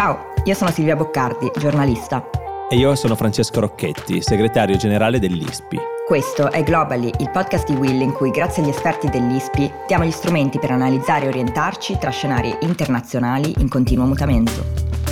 [0.00, 2.24] Ciao, io sono Silvia Boccardi, giornalista.
[2.70, 5.78] E io sono Francesco Rocchetti, segretario generale dell'ISPI.
[6.06, 10.10] Questo è Globally, il podcast di Will in cui grazie agli esperti dell'ISPI diamo gli
[10.10, 14.64] strumenti per analizzare e orientarci tra scenari internazionali in continuo mutamento.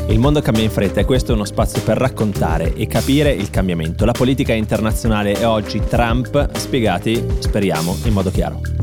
[0.09, 3.51] Il mondo cambia in fretta e questo è uno spazio per raccontare e capire il
[3.51, 4.07] cambiamento.
[4.07, 8.78] La politica internazionale e oggi Trump spiegati, speriamo, in modo chiaro.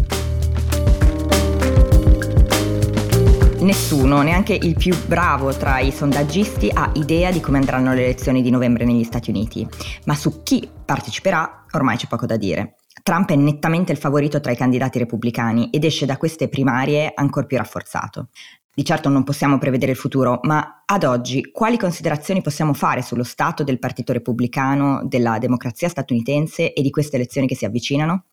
[3.66, 8.44] Nessuno, neanche il più bravo tra i sondaggisti, ha idea di come andranno le elezioni
[8.44, 9.68] di novembre negli Stati Uniti,
[10.04, 12.76] ma su chi parteciperà ormai c'è poco da dire.
[13.02, 17.48] Trump è nettamente il favorito tra i candidati repubblicani ed esce da queste primarie ancora
[17.48, 18.28] più rafforzato.
[18.72, 23.24] Di certo non possiamo prevedere il futuro, ma ad oggi quali considerazioni possiamo fare sullo
[23.24, 28.26] stato del Partito Repubblicano, della democrazia statunitense e di queste elezioni che si avvicinano?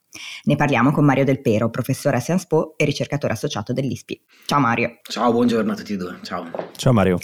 [0.44, 4.20] Ne parliamo con Mario Del Pero, professore a Sciences Po e ricercatore associato dell'ISPI.
[4.46, 4.98] Ciao Mario.
[5.02, 6.18] Ciao, buongiorno a tutti e due.
[6.22, 6.50] Ciao.
[6.76, 7.18] Ciao Mario.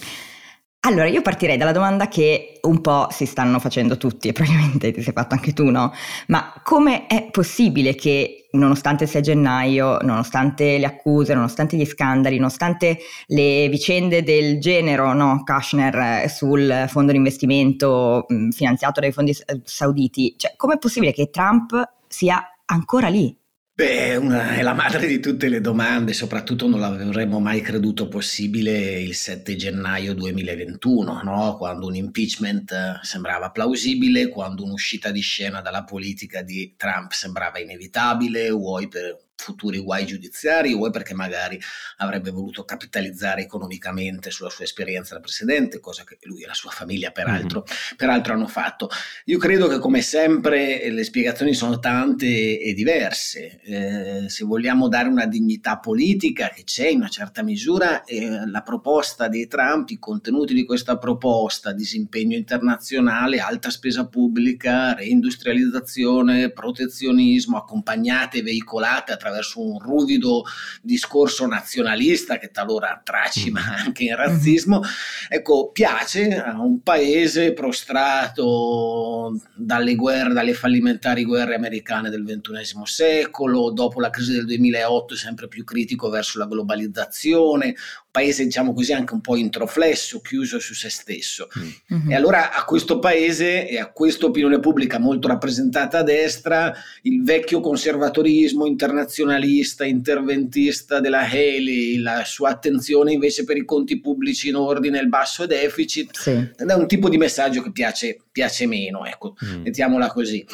[0.82, 5.02] Allora, io partirei dalla domanda che un po' si stanno facendo tutti e probabilmente ti
[5.02, 5.92] sei fatto anche tu, no?
[6.28, 12.98] Ma come è possibile che nonostante sia gennaio, nonostante le accuse, nonostante gli scandali, nonostante
[13.26, 19.36] le vicende del genero, no, Kashner eh, sul fondo di investimento mh, finanziato dai fondi
[19.64, 21.74] sauditi, cioè com'è possibile che Trump
[22.06, 23.36] sia ancora lì?
[23.78, 29.00] Beh, una, è la madre di tutte le domande, soprattutto non l'avremmo mai creduto possibile
[29.00, 31.56] il 7 gennaio 2021, no?
[31.56, 37.60] quando un impeachment eh, sembrava plausibile, quando un'uscita di scena dalla politica di Trump sembrava
[37.60, 41.58] inevitabile, vuoi per futuri guai giudiziari, vuoi perché magari
[41.98, 46.70] avrebbe voluto capitalizzare economicamente sulla sua esperienza da presidente, cosa che lui e la sua
[46.70, 47.96] famiglia peraltro, mm-hmm.
[47.96, 48.90] peraltro hanno fatto.
[49.26, 53.60] Io credo che come sempre le spiegazioni sono tante e diverse.
[53.62, 58.62] Eh, se vogliamo dare una dignità politica che c'è in una certa misura, eh, la
[58.62, 67.56] proposta di Trump, i contenuti di questa proposta, disimpegno internazionale, alta spesa pubblica, reindustrializzazione, protezionismo,
[67.56, 70.44] accompagnate e veicolate attraverso attraverso un ruvido
[70.82, 73.86] discorso nazionalista che talora tracima mm.
[73.86, 74.82] anche in razzismo,
[75.28, 83.70] ecco, piace a un paese prostrato dalle guerre, dalle fallimentari guerre americane del XXI secolo,
[83.70, 87.74] dopo la crisi del 2008 sempre più critico verso la globalizzazione,
[88.10, 91.48] paese, diciamo così, anche un po' introflesso, chiuso su se stesso.
[91.58, 92.10] Mm-hmm.
[92.10, 97.22] E allora a questo paese e a questa opinione pubblica molto rappresentata a destra, il
[97.22, 104.56] vecchio conservatorismo internazionalista, interventista della Haley, la sua attenzione invece per i conti pubblici in
[104.56, 106.30] ordine, il basso deficit, sì.
[106.30, 109.62] è un tipo di messaggio che piace, piace meno, ecco, mm.
[109.62, 110.44] mettiamola così.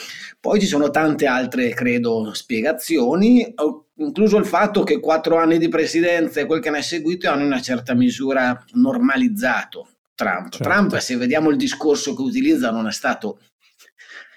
[0.40, 3.52] Poi ci sono tante altre, credo, spiegazioni
[3.96, 7.40] incluso il fatto che quattro anni di presidenza e quel che ne è seguito hanno
[7.40, 10.50] in una certa misura normalizzato Trump.
[10.50, 10.68] Certo.
[10.68, 13.40] Trump, se vediamo il discorso che utilizza, non è stato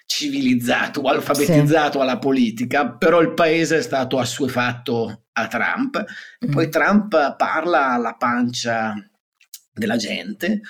[0.05, 2.03] civilizzato o alfabetizzato sì.
[2.03, 6.03] alla politica, però il paese è stato assuefatto a Trump.
[6.45, 6.51] Mm.
[6.51, 8.95] Poi Trump parla alla pancia
[9.73, 10.61] della gente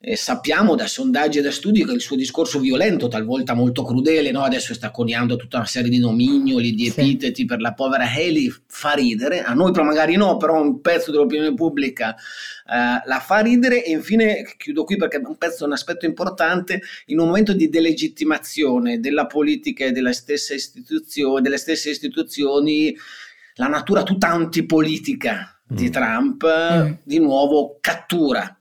[0.00, 4.30] eh, sappiamo da sondaggi e da studi che il suo discorso violento, talvolta molto crudele,
[4.30, 4.42] no?
[4.42, 7.44] adesso sta coniando tutta una serie di nomignoli, di epiteti sì.
[7.44, 11.52] per la povera Haley, fa ridere, a noi però magari no, però un pezzo dell'opinione
[11.52, 16.06] pubblica uh, la fa ridere e infine chiudo qui perché è un pezzo, un aspetto
[16.06, 22.96] importante, in un momento di delegittimazione della politica e delle stesse istituzioni, delle stesse istituzioni
[23.54, 25.76] la natura tutta antipolitica mm.
[25.76, 26.92] di Trump mm.
[27.02, 28.52] di nuovo cattura.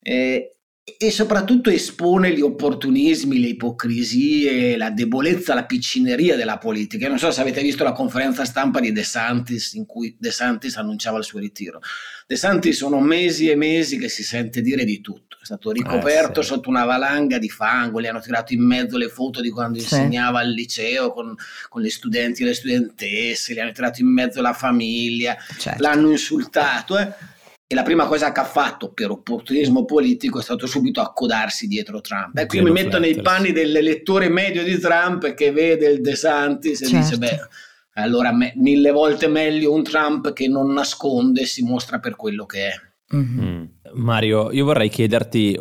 [0.00, 0.53] Eh,
[0.84, 7.04] e soprattutto espone gli opportunismi, le ipocrisie, la debolezza, la piccineria della politica.
[7.04, 10.30] Io non so se avete visto la conferenza stampa di De Santis in cui De
[10.30, 11.80] Santis annunciava il suo ritiro.
[12.26, 15.38] De Santis sono mesi e mesi che si sente dire di tutto.
[15.40, 16.50] È stato ricoperto eh, sì.
[16.50, 19.84] sotto una valanga di fango, gli hanno tirato in mezzo le foto di quando sì.
[19.84, 21.34] insegnava al liceo con,
[21.70, 25.82] con gli studenti e le studentesse, gli hanno tirato in mezzo la famiglia, certo.
[25.82, 26.98] l'hanno insultato.
[26.98, 27.32] Eh
[27.66, 32.00] e la prima cosa che ha fatto per opportunismo politico è stato subito accodarsi dietro
[32.00, 32.36] Trump.
[32.36, 36.82] Ecco, io mi metto nei panni dell'elettore medio di Trump che vede il De Santis
[36.82, 37.16] e certo.
[37.16, 37.48] dice, beh,
[37.94, 42.44] allora me, mille volte meglio un Trump che non nasconde e si mostra per quello
[42.44, 42.72] che è.
[43.16, 43.64] Mm-hmm.
[43.94, 45.58] Mario, io vorrei chiederti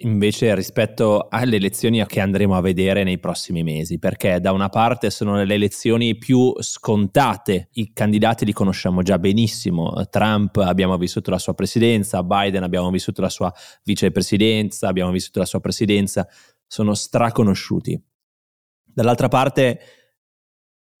[0.00, 5.10] invece rispetto alle elezioni che andremo a vedere nei prossimi mesi, perché da una parte
[5.10, 11.38] sono le elezioni più scontate, i candidati li conosciamo già benissimo, Trump abbiamo vissuto la
[11.38, 13.52] sua presidenza, Biden abbiamo vissuto la sua
[13.84, 16.26] vicepresidenza, abbiamo vissuto la sua presidenza,
[16.66, 18.00] sono straconosciuti.
[18.82, 19.80] Dall'altra parte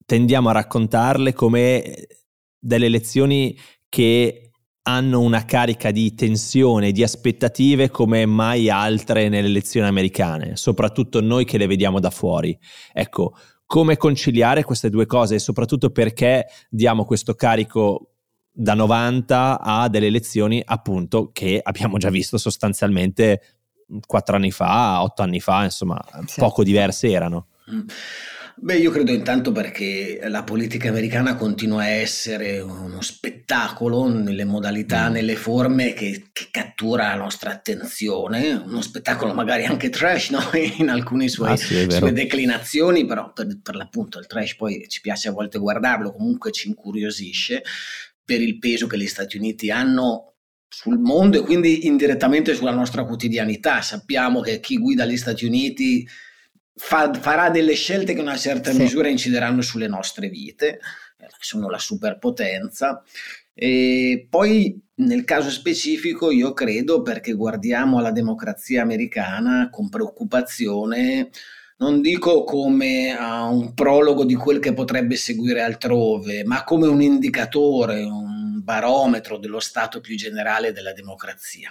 [0.04, 2.06] tendiamo a raccontarle come
[2.58, 3.58] delle elezioni
[3.88, 4.45] che
[4.88, 11.44] hanno una carica di tensione, di aspettative come mai altre nelle elezioni americane, soprattutto noi
[11.44, 12.56] che le vediamo da fuori.
[12.92, 13.34] Ecco,
[13.66, 18.12] come conciliare queste due cose e soprattutto perché diamo questo carico
[18.52, 23.40] da 90 a delle elezioni appunto che abbiamo già visto sostanzialmente
[24.06, 26.38] quattro anni fa, otto anni fa, insomma, sì.
[26.38, 27.48] poco diverse erano.
[27.68, 27.80] Mm.
[28.58, 35.10] Beh, io credo intanto perché la politica americana continua a essere uno spettacolo nelle modalità,
[35.10, 35.12] mm.
[35.12, 40.40] nelle forme che, che, cattura la nostra attenzione, uno spettacolo magari anche trash no?
[40.78, 45.02] in alcune sue, ah, sì, sue declinazioni, però per, per, l'appunto il trash poi ci
[45.02, 47.62] piace a volte guardarlo, comunque ci incuriosisce
[48.24, 50.36] per il peso che gli Stati Uniti hanno
[50.66, 53.82] sul mondo e quindi indirettamente sulla nostra quotidianità.
[53.82, 56.08] Sappiamo che chi guida gli Stati Uniti
[56.76, 58.78] fa, farà delle scelte che in una certa sì.
[58.78, 60.78] misura incideranno sulle nostre vite,
[61.18, 63.02] eh, sono la superpotenza.
[63.54, 71.30] E poi nel caso specifico io credo perché guardiamo alla democrazia americana con preoccupazione,
[71.78, 77.00] non dico come a un prologo di quel che potrebbe seguire altrove, ma come un
[77.00, 81.70] indicatore, un barometro dello stato più generale della democrazia.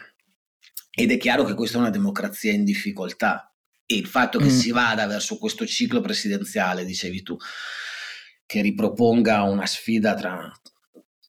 [0.91, 3.54] Ed è chiaro che questa è una democrazia in difficoltà,
[3.87, 4.57] il fatto che mm.
[4.57, 7.37] si vada verso questo ciclo presidenziale, dicevi tu,
[8.45, 10.51] che riproponga una sfida tra,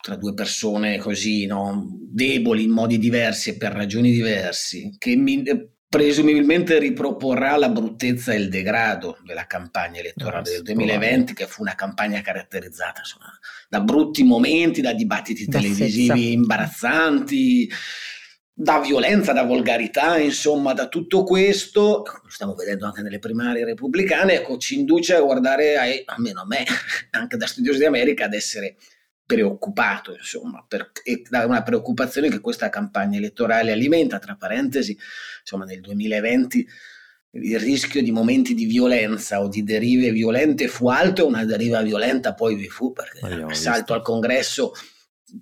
[0.01, 1.87] tra due persone così no?
[2.11, 5.43] deboli in modi diversi e per ragioni diverse, che mi,
[5.89, 11.75] presumibilmente riproporrà la bruttezza e il degrado della campagna elettorale del 2020, che fu una
[11.75, 13.39] campagna caratterizzata insomma,
[13.69, 17.71] da brutti momenti, da dibattiti televisivi imbarazzanti
[18.59, 24.37] da violenza, da volgarità, insomma, da tutto questo, lo stiamo vedendo anche nelle primarie repubblicane,
[24.37, 26.65] ecco, ci induce a guardare, ai, almeno a me,
[27.13, 28.77] anche da studioso di America, ad essere
[29.27, 34.97] preoccupato, insomma, per, e da una preoccupazione che questa campagna elettorale alimenta, tra parentesi,
[35.41, 36.67] insomma, nel 2020
[37.33, 41.83] il rischio di momenti di violenza o di derive violente fu alto e una deriva
[41.83, 44.73] violenta poi vi fu, perché l'assalto al congresso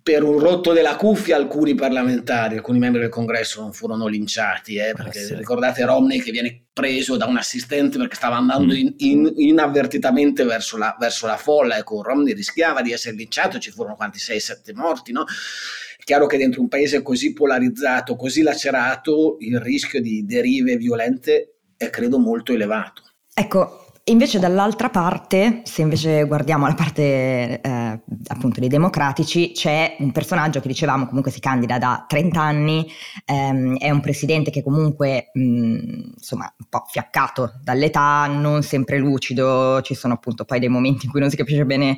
[0.03, 4.93] per un rotto della cuffia alcuni parlamentari, alcuni membri del congresso non furono linciati, eh,
[4.95, 5.35] perché eh sì.
[5.35, 8.77] ricordate Romney che viene preso da un assistente perché stava andando mm.
[8.77, 13.71] in, in, inavvertitamente verso la, verso la, folla, ecco Romney rischiava di essere linciato, ci
[13.71, 15.25] furono quanti 6-7 morti, no?
[15.25, 21.57] È chiaro che dentro un paese così polarizzato, così lacerato, il rischio di derive violente
[21.77, 23.03] è credo molto elevato.
[23.35, 30.13] Ecco, Invece dall'altra parte, se invece guardiamo la parte eh, appunto dei democratici, c'è un
[30.13, 32.87] personaggio che dicevamo comunque si candida da 30 anni,
[33.25, 39.81] ehm, è un presidente che comunque mh, insomma un po' fiaccato dall'età, non sempre lucido,
[39.81, 41.97] ci sono appunto poi dei momenti in cui non si capisce bene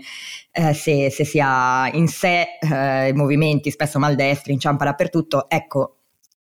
[0.52, 5.95] eh, se, se, sia in sé, eh, i movimenti spesso maldestri, inciampa dappertutto, ecco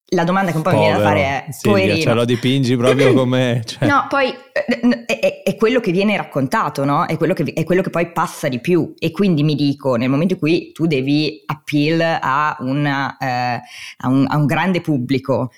[0.10, 2.78] la domanda che un po' Povero, mi viene da fare è Silvia, ce lo dipingi
[2.78, 3.88] proprio come cioè.
[3.88, 7.06] no poi eh, è, è, quello che viene raccontato no?
[7.06, 10.10] è quello, che, è quello, che, poi passa di più e quindi mi dico nel
[10.10, 13.62] momento in cui tu devi appeal a, una, eh,
[13.98, 15.50] a, un, a un grande pubblico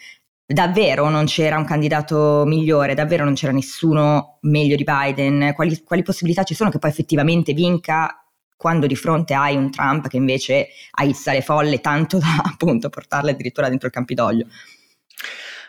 [0.46, 6.04] davvero non c'era un candidato migliore, davvero non c'era nessuno meglio di Biden, quali, quali,
[6.04, 8.27] possibilità ci sono che poi effettivamente vinca
[8.58, 13.32] quando di fronte hai un Trump che invece aizza le folle tanto da appunto portarle
[13.32, 14.48] addirittura dentro il Campidoglio.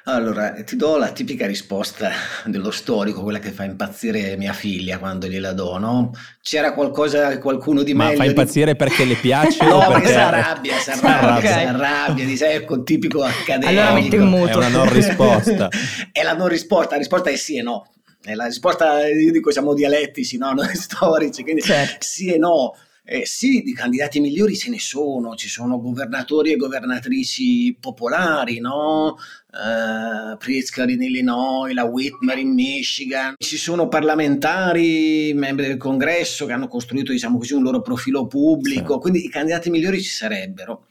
[0.05, 2.11] Allora, ti do la tipica risposta
[2.47, 6.13] dello storico, quella che fa impazzire mia figlia quando gliela do, no?
[6.41, 8.17] C'era qualcosa, qualcuno di meglio...
[8.17, 8.79] Ma fa impazzire di...
[8.79, 9.63] perché le piace?
[9.69, 11.53] no, perché, perché si arrabbia, si arrabbia, okay.
[11.53, 13.69] si arrabbia, dice, ecco, tipico accademico.
[13.69, 14.49] Allora mette in muto.
[14.49, 15.69] È una non risposta.
[16.11, 17.85] è la non risposta, la risposta è sì e no.
[18.29, 20.53] È la risposta, io dico, siamo dialettici, no?
[20.55, 21.97] Noi storici, quindi certo.
[22.01, 22.75] sì e no.
[23.03, 29.17] Eh, sì, di candidati migliori ce ne sono, ci sono governatori e governatrici popolari, no?
[29.51, 36.53] Uh, Pritzker in Illinois, la Whitmer in Michigan, ci sono parlamentari, membri del congresso che
[36.53, 39.01] hanno costruito, diciamo così, un loro profilo pubblico, sì.
[39.01, 40.85] quindi i candidati migliori ci sarebbero.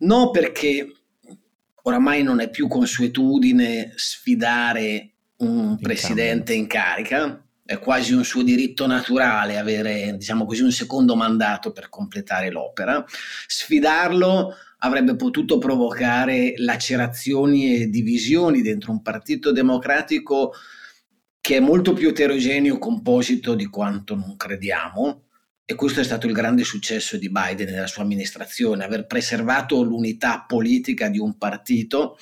[0.00, 0.86] No perché
[1.84, 8.42] oramai non è più consuetudine sfidare un in presidente in carica, è quasi un suo
[8.42, 13.04] diritto naturale avere, diciamo così, un secondo mandato per completare l'opera.
[13.46, 20.52] Sfidarlo avrebbe potuto provocare lacerazioni e divisioni dentro un partito democratico
[21.40, 25.22] che è molto più eterogeneo composito di quanto non crediamo.
[25.66, 29.82] E questo è stato il grande successo di Biden e della sua amministrazione, aver preservato
[29.82, 32.18] l'unità politica di un partito.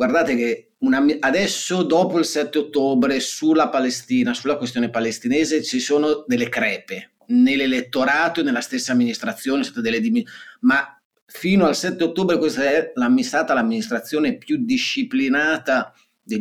[0.00, 6.24] Guardate che una, adesso dopo il 7 ottobre sulla Palestina, sulla questione palestinese ci sono
[6.26, 10.00] delle crepe nell'elettorato e nella stessa amministrazione, delle
[10.60, 12.92] ma fino al 7 ottobre questa è
[13.22, 15.92] stata l'amministrazione più disciplinata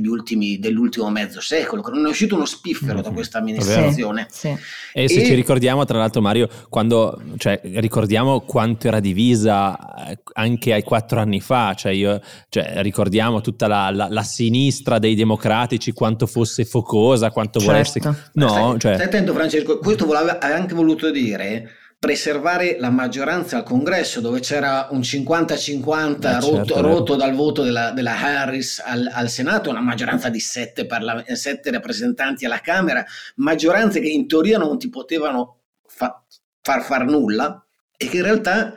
[0.06, 4.28] ultimi, dell'ultimo mezzo secolo, non è uscito uno spiffero da questa amministrazione.
[4.30, 4.58] Sì, sì.
[4.94, 5.26] E se e...
[5.26, 11.20] ci ricordiamo, tra l'altro, Mario, quando cioè, ricordiamo quanto era divisa eh, anche ai quattro
[11.20, 16.66] anni fa, cioè, io, cioè ricordiamo tutta la, la, la, sinistra dei democratici, quanto fosse
[16.66, 17.74] focosa, quanto certo.
[17.74, 18.30] volesse.
[18.34, 18.94] No, stai, cioè...
[18.96, 21.70] stai attento, Francesco, questo voleva, ha anche voluto dire
[22.00, 27.62] preservare la maggioranza al congresso dove c'era un 50-50 eh, rotto, certo, rotto dal voto
[27.62, 33.06] della, della Harris al, al, Senato, una maggioranza di sette, parla- sette, rappresentanti alla Camera,
[33.36, 36.24] maggioranze che in teoria non ti potevano fa-
[36.62, 37.66] far far nulla
[37.98, 38.74] e che in realtà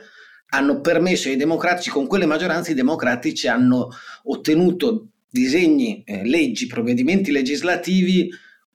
[0.49, 3.87] hanno permesso ai democratici, con quelle maggioranze i democratici hanno
[4.23, 8.29] ottenuto disegni, eh, leggi, provvedimenti legislativi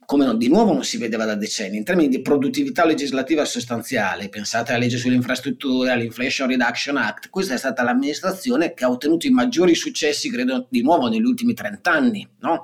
[0.08, 4.30] come no, di nuovo non si vedeva da decenni, in termini di produttività legislativa sostanziale,
[4.30, 9.26] pensate alla legge sulle infrastrutture, all'Inflation Reduction Act, questa è stata l'amministrazione che ha ottenuto
[9.26, 12.26] i maggiori successi, credo, di nuovo negli ultimi 30 anni.
[12.40, 12.62] No?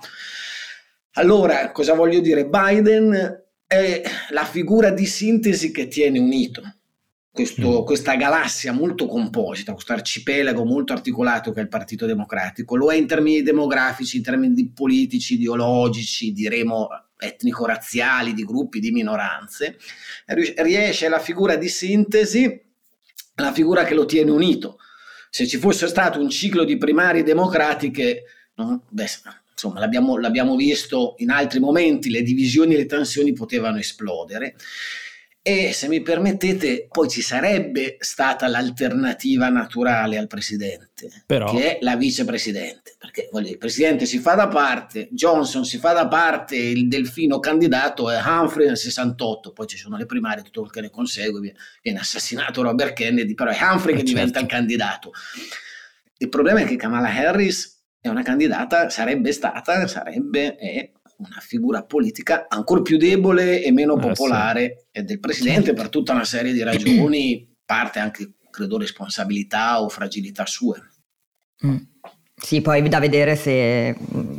[1.16, 2.46] Allora, cosa voglio dire?
[2.46, 6.62] Biden è la figura di sintesi che tiene unito
[7.30, 7.84] questo, mm.
[7.84, 12.96] questa galassia molto composita, questo arcipelago molto articolato che è il Partito Democratico, lo è
[12.96, 16.88] in termini demografici, in termini politici, ideologici, diremo
[17.25, 19.78] etnico-razziali, di gruppi, di minoranze,
[20.26, 22.62] riesce la figura di sintesi,
[23.37, 24.78] la figura che lo tiene unito.
[25.31, 28.23] Se ci fosse stato un ciclo di primarie democratiche?
[28.54, 29.07] Beh,
[29.50, 34.54] insomma, l'abbiamo, l'abbiamo visto in altri momenti, le divisioni e le tensioni potevano esplodere.
[35.46, 41.52] E se mi permettete, poi ci sarebbe stata l'alternativa naturale al presidente, Però...
[41.52, 42.94] che è la vicepresidente.
[42.98, 46.88] Perché voglio dire, il presidente si fa da parte, Johnson si fa da parte, il
[46.88, 50.90] delfino candidato è Humphrey nel 68, poi ci sono le primarie, tutto quello che ne
[50.90, 54.46] consegue, viene assassinato Robert Kennedy, però è Humphrey che eh, diventa certo.
[54.46, 55.12] il candidato.
[56.16, 60.90] Il problema è che Kamala Harris è una candidata, sarebbe stata, sarebbe, è
[61.28, 65.04] una figura politica ancora più debole e meno popolare eh sì.
[65.04, 70.81] del presidente per tutta una serie di ragioni, parte anche, credo, responsabilità o fragilità sue.
[71.66, 71.76] Mm.
[72.37, 73.97] Sì, poi da vedere se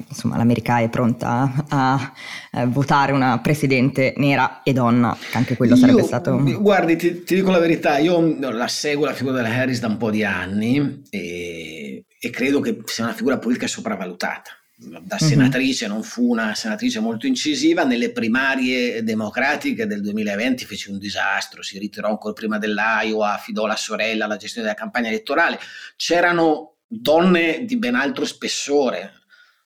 [0.08, 2.14] insomma, l'America è pronta a,
[2.52, 6.38] a, votare una presidente nera e donna, che anche quello sarebbe io, stato...
[6.60, 9.98] Guardi, ti, ti, dico la verità, io la seguo la figura della Harris da un
[9.98, 16.04] po' di anni e, e credo che sia una figura politica sopravvalutata da senatrice, non
[16.04, 22.10] fu una senatrice molto incisiva, nelle primarie democratiche del 2020 fece un disastro, si ritirò
[22.10, 25.60] ancora prima dell'Iowa, affidò la sorella alla gestione della campagna elettorale,
[25.96, 29.14] c'erano donne di ben altro spessore,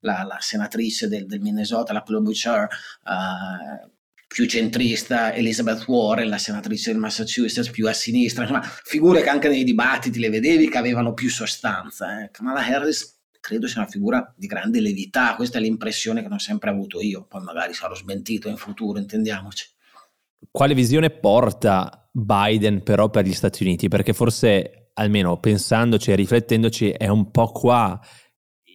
[0.01, 2.68] la, la senatrice del, del, Minnesota, la Klobuchar,
[3.06, 3.89] uh,
[4.28, 9.50] più centrista, Elizabeth Warren, la senatrice del Massachusetts, più a sinistra, insomma, figure che anche
[9.50, 12.22] nei dibattiti le vedevi che avevano più sostanza.
[12.22, 12.30] Eh.
[12.30, 16.39] Kamala Harris credo sia una figura di grande levità, questa è l'impressione che non ho
[16.39, 19.67] sempre avuto io, poi magari sarò smentito in futuro, intendiamoci.
[20.51, 23.88] Quale visione porta Biden però per gli Stati Uniti?
[23.88, 28.00] Perché forse, almeno pensandoci e riflettendoci, è un po' qua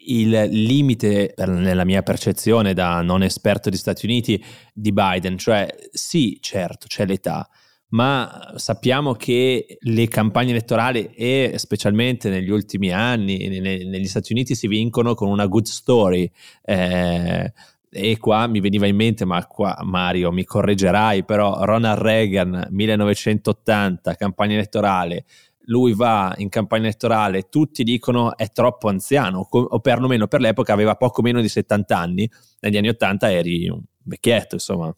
[0.06, 4.42] il limite, nella mia percezione da non esperto di Stati Uniti,
[4.72, 5.38] di Biden.
[5.38, 7.48] Cioè, sì, certo, c'è l'età,
[7.94, 14.66] ma sappiamo che le campagne elettorali e specialmente negli ultimi anni negli Stati Uniti si
[14.66, 16.30] vincono con una good story.
[16.62, 17.52] Eh,
[17.96, 24.16] e qua mi veniva in mente, ma qua Mario mi correggerai, però Ronald Reagan 1980,
[24.16, 25.24] campagna elettorale,
[25.66, 30.96] lui va in campagna elettorale, tutti dicono è troppo anziano, o perlomeno per l'epoca aveva
[30.96, 34.92] poco meno di 70 anni, negli anni 80 eri un vecchietto, insomma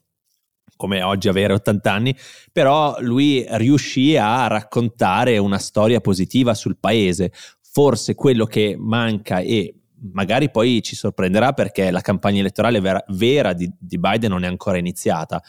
[0.76, 2.16] come oggi avere 80 anni,
[2.52, 7.32] però lui riuscì a raccontare una storia positiva sul paese.
[7.60, 9.74] Forse quello che manca e
[10.12, 14.46] magari poi ci sorprenderà perché la campagna elettorale vera, vera di, di, Biden non è
[14.46, 15.42] ancora iniziata,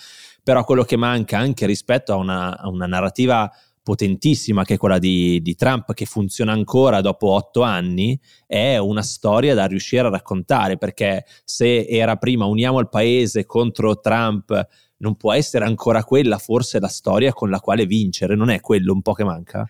[0.44, 3.52] però quello che manca anche rispetto a una, a una narrativa
[3.88, 9.02] potentissima che è quella di, di, Trump che funziona ancora dopo otto anni è una
[9.02, 14.68] storia da riuscire a raccontare perché se era prima uniamo il paese contro Trump
[14.98, 18.92] non può essere ancora quella forse la storia con la quale vincere, non è quello
[18.92, 19.66] un po' che manca?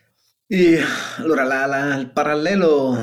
[0.47, 0.79] E,
[1.17, 2.97] allora, la, la, il parallelo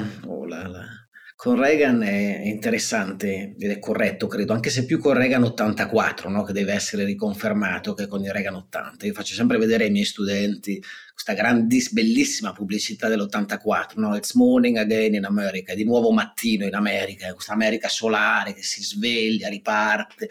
[1.45, 6.43] con Reagan è interessante ed è corretto, credo, anche se più con Reagan 84, no?
[6.43, 9.05] che deve essere riconfermato che con il Reagan 80.
[9.05, 10.83] Io faccio sempre vedere ai miei studenti
[11.13, 14.17] questa grandissima, bellissima pubblicità dell'84, no?
[14.17, 18.83] It's morning again in America, di nuovo mattino in America, questa America solare che si
[18.83, 20.31] sveglia, riparte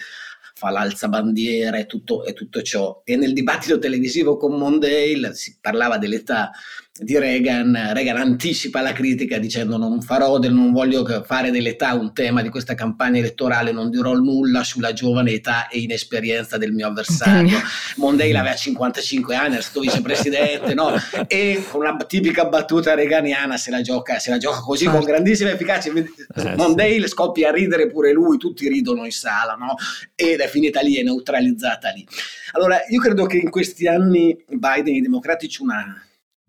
[0.56, 3.02] fa l'alzabandiera e tutto, e tutto ciò.
[3.04, 6.52] E nel dibattito televisivo con Mondale si parlava dell'età
[6.96, 12.14] di Reagan, Reagan anticipa la critica dicendo non farò, del, non voglio fare dell'età un
[12.14, 16.86] tema di questa campagna elettorale, non dirò nulla sulla giovane età e inesperienza del mio
[16.86, 17.58] avversario.
[17.98, 20.94] Mondale aveva 55 anni, era stato vicepresidente, no?
[21.26, 25.50] E con una tipica battuta reganiana se la gioca, se la gioca così con grandissima
[25.50, 25.92] efficacia.
[25.92, 29.74] Eh, Mondale scoppia a ridere pure lui, tutti ridono in sala, no?
[30.14, 32.06] Ed è finita lì, è neutralizzata lì.
[32.52, 35.98] Allora, io credo che in questi anni Biden e i democratici una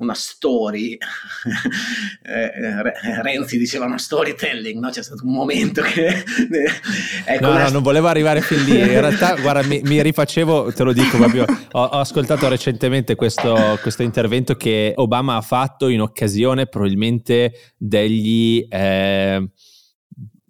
[0.05, 0.97] una story,
[2.23, 4.91] eh, Renzi diceva una storytelling, no?
[4.91, 6.23] c'è stato un momento che...
[7.27, 10.85] ecco, no, no, non volevo arrivare fin lì, in realtà guarda mi, mi rifacevo, te
[10.85, 16.01] lo dico proprio, ho, ho ascoltato recentemente questo, questo, intervento che Obama ha fatto in
[16.01, 18.67] occasione probabilmente degli...
[18.69, 19.49] Eh,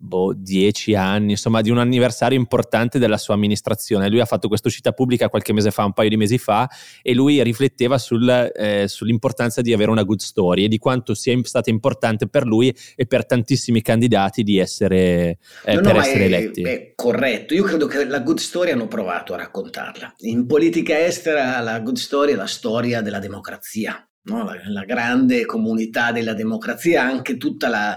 [0.05, 4.09] boh, dieci anni, insomma, di un anniversario importante della sua amministrazione.
[4.09, 6.69] Lui ha fatto questa uscita pubblica qualche mese fa, un paio di mesi fa,
[7.03, 11.37] e lui rifletteva sul, eh, sull'importanza di avere una good story e di quanto sia
[11.43, 16.27] stata importante per lui e per tantissimi candidati di essere, eh, no, no, essere è,
[16.27, 16.63] eletti.
[16.63, 20.15] È corretto, io credo che la good story hanno provato a raccontarla.
[20.19, 24.07] In politica estera la good story è la storia della democrazia.
[24.27, 24.45] No?
[24.45, 27.97] La, la grande comunità della democrazia, anche tutta la,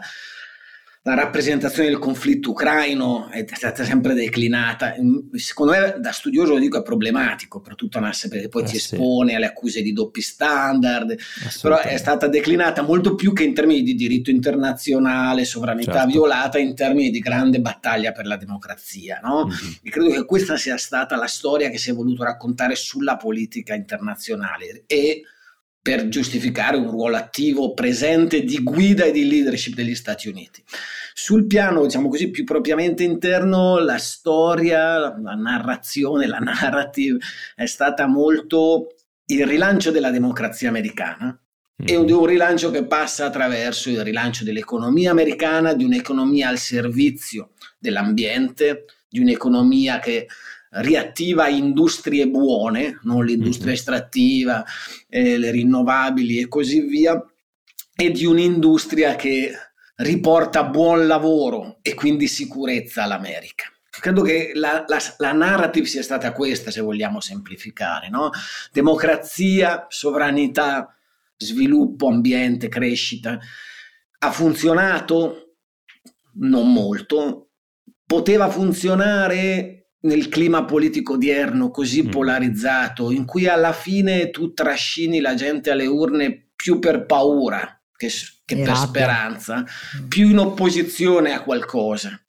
[1.07, 4.93] la rappresentazione del conflitto ucraino è stata sempre declinata.
[5.35, 8.65] Secondo me, da studioso lo dico, è problematico per tutta una serie, perché poi eh
[8.65, 8.95] ti sì.
[8.95, 11.15] espone alle accuse di doppi standard,
[11.61, 16.07] però è stata declinata molto più che in termini di diritto internazionale, sovranità certo.
[16.09, 19.21] violata, in termini di grande battaglia per la democrazia.
[19.23, 19.45] No?
[19.45, 19.73] Mm-hmm.
[19.83, 23.73] E credo che questa sia stata la storia che si è voluto raccontare sulla politica
[23.73, 24.83] internazionale.
[24.85, 25.21] E
[25.87, 30.61] per giustificare un ruolo attivo, presente di guida e di leadership degli Stati Uniti.
[31.13, 37.19] Sul piano, diciamo così, più propriamente interno, la storia, la narrazione, la narrative
[37.55, 38.95] è stata molto
[39.27, 41.39] il rilancio della democrazia americana
[41.77, 47.51] e di un rilancio che passa attraverso il rilancio dell'economia americana, di un'economia al servizio
[47.79, 50.27] dell'ambiente, di un'economia che
[50.81, 53.75] riattiva industrie buone, non l'industria mm-hmm.
[53.75, 54.65] estrattiva,
[55.09, 57.21] eh, le rinnovabili e così via,
[57.95, 59.51] e di un'industria che
[59.97, 63.65] riporta buon lavoro e quindi sicurezza all'America.
[63.89, 68.29] Credo che la, la, la narrative sia stata questa, se vogliamo semplificare, no?
[68.71, 70.95] Democrazia, sovranità,
[71.35, 73.39] sviluppo, ambiente, crescita.
[74.19, 75.55] Ha funzionato?
[76.33, 77.49] Non molto.
[78.05, 82.09] Poteva funzionare nel clima politico odierno così mm.
[82.09, 88.07] polarizzato, in cui alla fine tu trascini la gente alle urne più per paura che,
[88.45, 88.75] che per rabbia.
[88.75, 90.07] speranza, mm.
[90.07, 92.19] più in opposizione a qualcosa,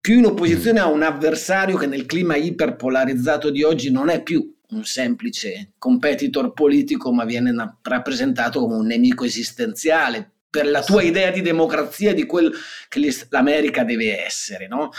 [0.00, 0.82] più in opposizione mm.
[0.82, 6.52] a un avversario che nel clima iperpolarizzato di oggi non è più un semplice competitor
[6.52, 12.12] politico, ma viene na- rappresentato come un nemico esistenziale per la tua idea di democrazia,
[12.12, 12.52] di quel
[12.88, 14.66] che l'America deve essere.
[14.66, 14.90] No?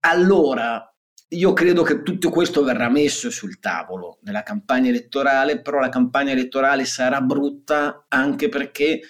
[0.00, 0.93] Allora,
[1.34, 6.32] io credo che tutto questo verrà messo sul tavolo nella campagna elettorale, però la campagna
[6.32, 9.00] elettorale sarà brutta anche perché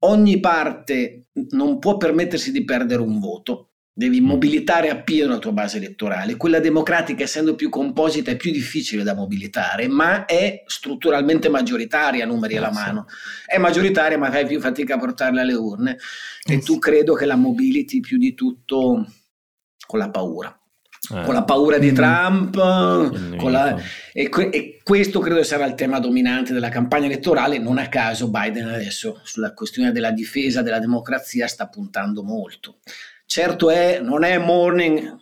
[0.00, 3.66] ogni parte non può permettersi di perdere un voto.
[3.92, 4.24] Devi mm.
[4.24, 6.36] mobilitare appieno la tua base elettorale.
[6.36, 12.56] Quella democratica, essendo più composita, è più difficile da mobilitare, ma è strutturalmente maggioritaria, numeri
[12.56, 13.06] alla mano.
[13.44, 15.98] È maggioritaria, ma fai più fatica a portarla alle urne.
[16.44, 19.06] E tu credo che la mobiliti più di tutto
[19.86, 20.59] con la paura
[21.08, 21.22] eh.
[21.24, 21.94] con la paura di mm.
[21.94, 23.76] Trump, la,
[24.12, 27.58] e, e, questo credo sarà il tema dominante della campagna elettorale.
[27.58, 32.76] Non a caso Biden adesso sulla questione della difesa della democrazia sta puntando molto.
[33.24, 35.16] Certo è, non è morning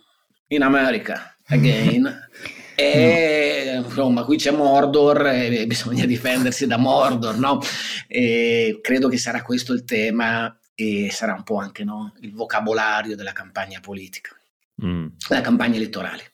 [0.47, 2.27] in America again.
[2.75, 3.85] E, no.
[3.85, 7.59] insomma, qui c'è Mordor e bisogna difendersi da Mordor, no?
[8.07, 13.15] E credo che sarà questo il tema e sarà un po' anche no, il vocabolario
[13.15, 14.38] della campagna politica
[14.83, 15.07] mm.
[15.29, 16.29] la campagna elettorale.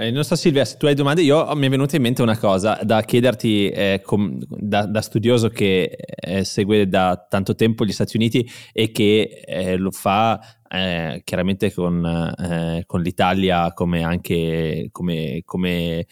[0.00, 2.38] Eh, non so Silvia, se tu hai domande, io mi è venuta in mente una
[2.38, 7.90] cosa da chiederti eh, com, da, da, studioso che eh, segue da tanto tempo gli
[7.90, 14.88] Stati Uniti e che eh, lo fa eh, chiaramente con, eh, con, l'Italia come anche
[14.92, 16.06] come, come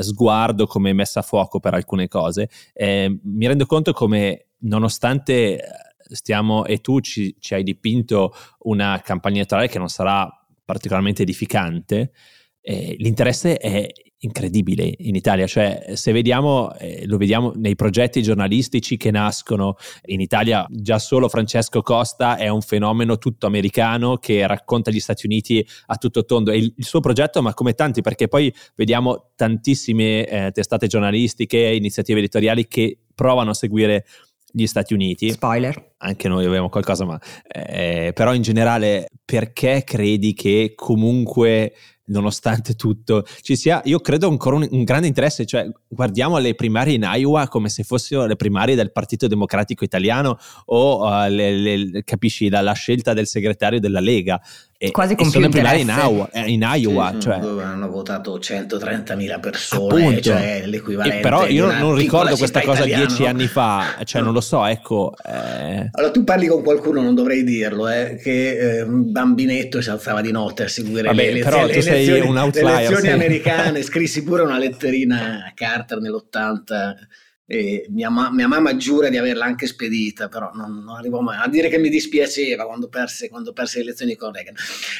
[0.00, 2.48] sguardo, come messa a fuoco per alcune cose.
[2.74, 5.60] mi rendo conto come nonostante
[6.10, 10.28] stiamo e tu ci, ci hai dipinto una campagna elettorale che non sarà
[10.68, 12.10] particolarmente edificante,
[12.60, 13.86] eh, l'interesse è
[14.18, 19.76] incredibile in Italia, cioè se vediamo, eh, lo vediamo nei progetti giornalistici che nascono
[20.06, 25.24] in Italia, già solo Francesco Costa è un fenomeno tutto americano che racconta gli Stati
[25.24, 29.30] Uniti a tutto tondo, è il, il suo progetto ma come tanti perché poi vediamo
[29.36, 34.04] tantissime eh, testate giornalistiche, iniziative editoriali che provano a seguire
[34.62, 35.30] gli Stati Uniti.
[35.30, 35.94] Spoiler.
[35.98, 41.72] Anche noi abbiamo qualcosa, ma eh, però in generale perché credi che comunque
[42.08, 46.94] nonostante tutto ci sia, io credo ancora un, un, grande interesse, cioè guardiamo le primarie
[46.94, 52.04] in Iowa come se fossero le primarie del Partito Democratico Italiano o uh, le, le,
[52.04, 54.40] capisci la, la, scelta del segretario della Lega.
[54.80, 55.78] E, Quasi con più interesse.
[55.78, 57.38] In Iowa, eh, in Iowa sì, cioè.
[57.40, 60.20] dove hanno votato 130.000 persone, Appunto.
[60.20, 61.18] cioè l'equivalente.
[61.18, 64.64] E però io non ricordo questa cosa italiana, dieci anni fa, cioè non lo so,
[64.64, 65.14] ecco.
[65.26, 65.88] Eh.
[65.90, 70.20] Allora tu parli con qualcuno, non dovrei dirlo, eh, che eh, un bambinetto si alzava
[70.20, 73.12] di notte a seguire Vabbè, le, però le, tu sei un outlier, le elezioni sei.
[73.12, 76.94] americane, scrissi pure una letterina a Carter nell'80
[77.50, 81.38] e mia, ma- mia, mamma giura di averla anche spedita, però non, non arrivo mai
[81.40, 84.54] a dire che mi dispiaceva quando perse, quando perse le elezioni con Reagan.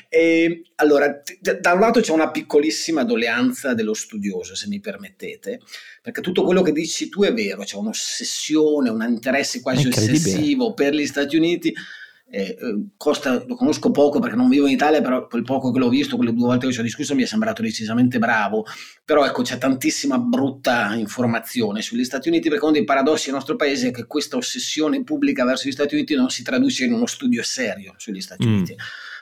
[0.08, 5.60] E, allora, d- da un lato c'è una piccolissima doleanza dello studioso, se mi permettete,
[6.00, 10.94] perché tutto quello che dici tu è vero, c'è un'ossessione, un interesse quasi ossessivo per
[10.94, 11.74] gli Stati Uniti
[12.30, 12.56] eh,
[12.96, 16.16] Costa lo conosco poco perché non vivo in Italia, però quel poco che l'ho visto,
[16.16, 18.64] quelle due volte che ci ho discusso, mi è sembrato decisamente bravo.
[19.04, 23.56] Però ecco, c'è tantissima brutta informazione sugli Stati Uniti, perché uno dei paradossi del nostro
[23.56, 27.06] paese è che questa ossessione pubblica verso gli Stati Uniti non si traduce in uno
[27.06, 28.52] studio serio sugli Stati mm.
[28.52, 28.76] Uniti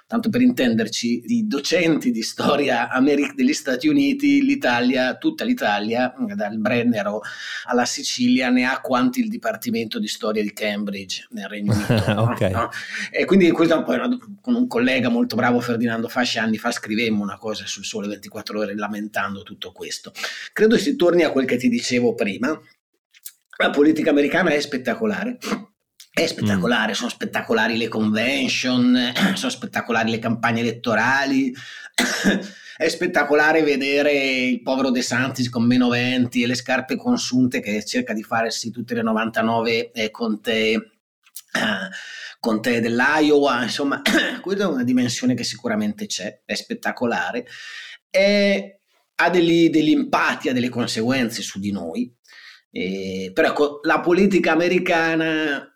[0.06, 6.58] tanto per intenderci, di docenti di storia America degli Stati Uniti, l'Italia, tutta l'Italia, dal
[6.58, 7.20] Brennero
[7.64, 12.22] alla Sicilia, ne ha quanti il Dipartimento di Storia di Cambridge nel Regno Unito.
[12.22, 12.52] okay.
[12.52, 12.70] no?
[13.10, 13.98] E quindi questo poi
[14.40, 18.60] con un collega molto bravo, Ferdinando Fasci, anni fa scrivemmo una cosa sul Sole 24
[18.60, 20.12] Ore lamentando tutto questo.
[20.52, 22.58] Credo si torni a quel che ti dicevo prima.
[23.58, 25.38] La politica americana è spettacolare
[26.16, 26.94] è spettacolare, mm.
[26.94, 31.54] sono spettacolari le convention, sono spettacolari le campagne elettorali,
[32.74, 37.84] è spettacolare vedere il povero De Santis con meno 20 e le scarpe consunte che
[37.84, 40.70] cerca di farsi tutte le 99 eh, con te.
[40.72, 40.80] Eh,
[42.40, 44.00] con te dell'Iowa, insomma,
[44.40, 47.44] questa è una dimensione che sicuramente c'è, è spettacolare,
[48.08, 48.80] e
[49.16, 52.10] ha degli, degli impatti, ha delle conseguenze su di noi.
[52.70, 55.75] Eh, però ecco, la politica americana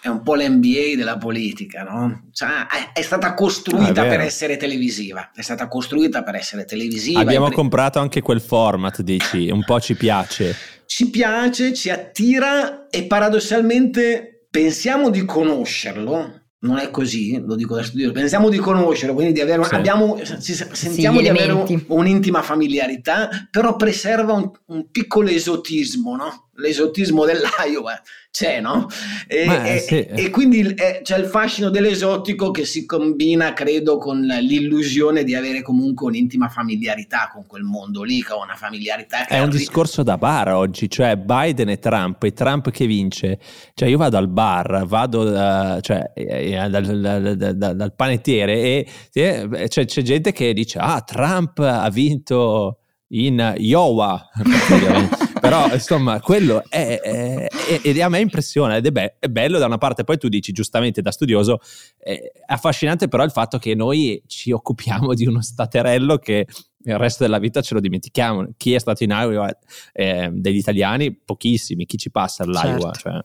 [0.00, 2.28] è un po' l'NBA della politica, no?
[2.32, 7.20] Cioè, è, stata costruita ah, per essere televisiva, è stata costruita per essere televisiva.
[7.20, 10.54] Abbiamo pre- comprato anche quel format, dici, un po' ci piace.
[10.86, 17.82] Ci piace, ci attira e paradossalmente pensiamo di conoscerlo, non è così, lo dico da
[17.82, 19.74] studio, pensiamo di conoscerlo, quindi di avere, sì.
[19.74, 26.43] abbiamo, sentiamo sì, di avere un, un'intima familiarità, però preserva un, un piccolo esotismo, no?
[26.56, 28.00] L'esotismo dell'Iowa
[28.34, 28.88] c'è, no?
[29.28, 29.94] E, Beh, sì.
[30.00, 35.36] e, e quindi è, c'è il fascino dell'esotico che si combina, credo, con l'illusione di
[35.36, 39.26] avere comunque un'intima familiarità con quel mondo lì, con una familiarità.
[39.26, 43.38] È un arri- discorso da bar oggi, cioè Biden e Trump, e Trump che vince.
[43.72, 48.88] Cioè io vado al bar, vado uh, cioè, eh, dal, dal, dal, dal, panettiere e
[49.12, 54.28] eh, cioè, c'è gente che dice, ah, Trump ha vinto in Iowa.
[55.44, 59.58] però insomma quello è, è, è, ed a me impressiona ed è, be- è, bello
[59.58, 60.04] da una parte.
[60.04, 61.60] Poi tu dici giustamente da studioso
[61.98, 66.46] è affascinante però il fatto che noi ci occupiamo di uno staterello che
[66.86, 68.52] il resto della vita ce lo dimentichiamo.
[68.56, 69.50] Chi è stato in Iowa
[69.92, 71.84] eh, degli italiani pochissimi.
[71.84, 72.98] Chi ci passa all'Iowa certo.
[72.98, 73.20] cioè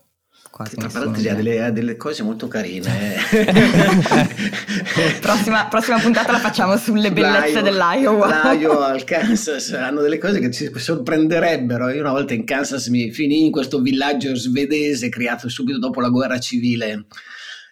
[0.50, 3.16] quasi tra parentesi ha delle, delle, cose molto carine.
[5.20, 8.52] Prossima, prossima, puntata la facciamo sulle bellezze dell'Iowa.
[8.52, 11.88] l'Iowa, il Kansas hanno delle cose che ci sorprenderebbero.
[11.90, 16.08] Io una volta in Kansas mi finì in questo villaggio svedese creato subito dopo la
[16.08, 17.06] guerra civile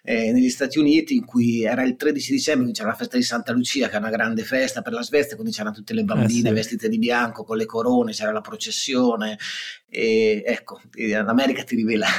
[0.03, 3.51] eh, negli Stati Uniti in cui era il 13 dicembre, c'era la festa di Santa
[3.51, 6.51] Lucia che è una grande festa per la Svezia, quindi c'erano tutte le bambine eh
[6.51, 6.55] sì.
[6.55, 9.37] vestite di bianco con le corone, c'era la processione
[9.89, 12.07] e ecco, l'America ti rivela.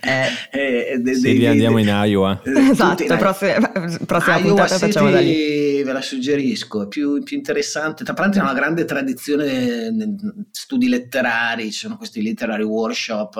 [0.00, 2.40] Eh, eh, de, sì, de, andiamo de, in Iowa.
[2.44, 3.70] Esatto, in prossima,
[4.06, 5.82] prossima Iowa puntata City, facciamo da lì.
[5.82, 8.04] Ve la suggerisco, è più, più interessante.
[8.04, 9.92] Tra l'altro è una grande tradizione
[10.50, 13.36] studi letterari, ci sono questi literary workshop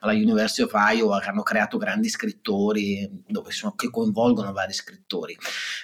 [0.00, 5.36] alla University of Iowa che hanno creato grandi scrittori dove sono, che coinvolgono vari scrittori.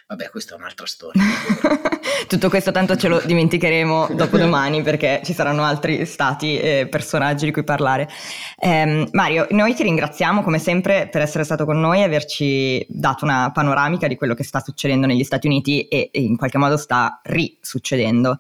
[0.07, 1.23] Vabbè, questa è un'altra storia.
[2.29, 7.28] Tutto questo tanto ce lo dimenticheremo dopo domani perché ci saranno altri stati e personaggi
[7.29, 8.09] personaggi di cui parlare.
[8.59, 13.25] Eh, Mario, noi ti ringraziamo come sempre per essere stato con noi e averci dato
[13.25, 16.77] una panoramica di quello che sta succedendo negli Stati Uniti e, e in qualche modo
[16.77, 18.39] sta risuccedendo.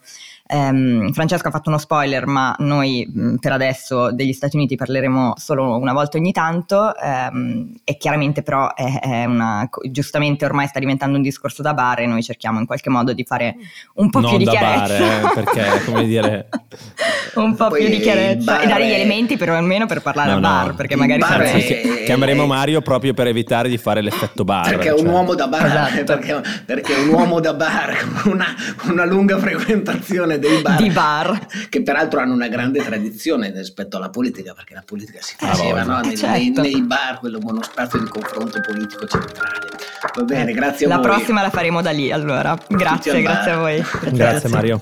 [0.50, 5.34] Um, Francesco ha fatto uno spoiler, ma noi mh, per adesso degli Stati Uniti parleremo
[5.36, 10.78] solo una volta ogni tanto um, e chiaramente però è, è una, giustamente ormai sta
[10.78, 13.56] diventando un discorso da bar e noi cerchiamo in qualche modo di fare
[13.94, 14.98] un po' non più di da chiarezza.
[14.98, 16.48] Bar, eh, perché come dire...
[17.34, 20.40] un po' più di chiarezza e dare gli elementi per almeno per parlare no, al
[20.40, 20.74] bar, no.
[20.74, 22.00] perché magari bar sarebbe...
[22.00, 22.04] è...
[22.04, 24.68] chiameremo Mario proprio per evitare di fare l'effetto bar.
[24.68, 25.08] Perché è un cioè.
[25.08, 26.04] uomo da bar, esatto.
[26.04, 28.46] perché, perché, è un uomo da bar con una,
[28.84, 34.10] una, lunga frequentazione dei bar, di bar, che peraltro hanno una grande tradizione rispetto alla
[34.10, 36.00] politica, perché la politica si faceva ah, no?
[36.00, 36.60] nei, certo.
[36.60, 39.68] nei, nei, bar, quello uno spazio di confronto politico centrale.
[40.14, 41.06] Va bene, grazie a la voi.
[41.06, 42.58] La prossima la faremo da lì, allora.
[42.68, 43.76] Grazie, grazie a voi.
[43.80, 44.80] Grazie, grazie Mario.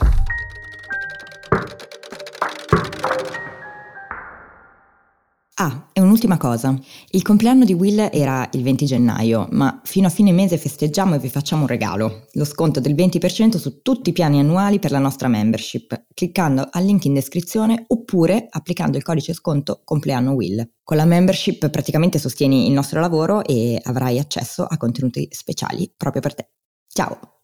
[5.59, 6.79] Ah, e un'ultima cosa.
[7.13, 11.19] Il compleanno di Will era il 20 gennaio, ma fino a fine mese festeggiamo e
[11.19, 12.27] vi facciamo un regalo.
[12.33, 16.85] Lo sconto del 20% su tutti i piani annuali per la nostra membership, cliccando al
[16.85, 20.73] link in descrizione oppure applicando il codice sconto compleanno Will.
[20.83, 26.21] Con la membership praticamente sostieni il nostro lavoro e avrai accesso a contenuti speciali proprio
[26.21, 26.51] per te.
[26.87, 27.36] Ciao!